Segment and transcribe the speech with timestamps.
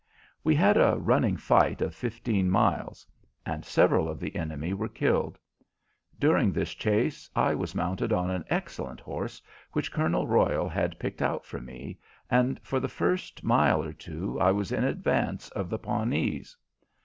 [0.43, 3.05] We had a running fight of fifteen miles,
[3.45, 5.37] and several of the enemy were killed.
[6.19, 9.43] During this chase I was mounted on an excellent horse,
[9.73, 11.99] which Colonel Royal had picked out for me,
[12.31, 16.57] and for the first mile or two I was in advance of the Pawnees.